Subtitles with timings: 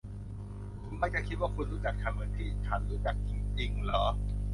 [0.81, 4.03] คุณมักจะคิดว่าคุณรู้จักฉันเหมือนที่ฉันรู้จักจริง ๆ เหรอ?